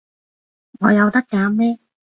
[0.79, 1.79] 我有得揀咩？